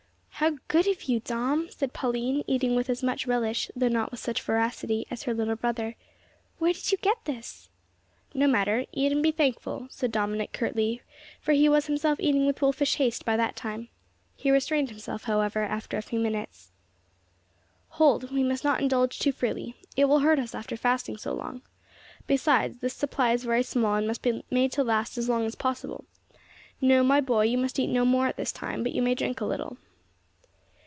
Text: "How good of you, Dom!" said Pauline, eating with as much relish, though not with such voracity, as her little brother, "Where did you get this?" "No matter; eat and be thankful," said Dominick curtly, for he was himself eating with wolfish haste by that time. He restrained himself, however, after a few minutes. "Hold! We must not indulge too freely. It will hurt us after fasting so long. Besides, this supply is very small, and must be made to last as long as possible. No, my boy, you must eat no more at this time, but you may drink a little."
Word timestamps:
"How 0.41 0.57
good 0.69 0.87
of 0.87 1.03
you, 1.03 1.19
Dom!" 1.19 1.69
said 1.69 1.93
Pauline, 1.93 2.43
eating 2.47 2.73
with 2.75 2.89
as 2.89 3.03
much 3.03 3.27
relish, 3.27 3.69
though 3.75 3.87
not 3.89 4.09
with 4.09 4.19
such 4.19 4.41
voracity, 4.41 5.05
as 5.11 5.21
her 5.21 5.35
little 5.35 5.55
brother, 5.55 5.95
"Where 6.57 6.73
did 6.73 6.91
you 6.91 6.97
get 6.97 7.25
this?" 7.25 7.69
"No 8.33 8.47
matter; 8.47 8.87
eat 8.91 9.11
and 9.11 9.21
be 9.21 9.31
thankful," 9.31 9.85
said 9.91 10.11
Dominick 10.11 10.51
curtly, 10.51 11.03
for 11.39 11.51
he 11.51 11.69
was 11.69 11.85
himself 11.85 12.19
eating 12.19 12.47
with 12.47 12.59
wolfish 12.59 12.95
haste 12.95 13.23
by 13.23 13.37
that 13.37 13.55
time. 13.55 13.89
He 14.35 14.49
restrained 14.49 14.89
himself, 14.89 15.25
however, 15.25 15.61
after 15.61 15.95
a 15.99 16.01
few 16.01 16.19
minutes. 16.19 16.71
"Hold! 17.89 18.31
We 18.31 18.41
must 18.41 18.63
not 18.63 18.81
indulge 18.81 19.19
too 19.19 19.31
freely. 19.33 19.75
It 19.95 20.05
will 20.05 20.21
hurt 20.21 20.39
us 20.39 20.55
after 20.55 20.75
fasting 20.75 21.17
so 21.17 21.33
long. 21.35 21.61
Besides, 22.25 22.79
this 22.79 22.95
supply 22.95 23.33
is 23.33 23.43
very 23.43 23.61
small, 23.61 23.93
and 23.93 24.07
must 24.07 24.23
be 24.23 24.43
made 24.49 24.71
to 24.71 24.83
last 24.83 25.19
as 25.19 25.29
long 25.29 25.45
as 25.45 25.53
possible. 25.53 26.05
No, 26.81 27.03
my 27.03 27.21
boy, 27.21 27.43
you 27.43 27.59
must 27.59 27.77
eat 27.77 27.91
no 27.91 28.05
more 28.05 28.25
at 28.25 28.37
this 28.37 28.51
time, 28.51 28.81
but 28.81 28.93
you 28.93 29.03
may 29.03 29.13
drink 29.13 29.39
a 29.39 29.45
little." 29.45 29.77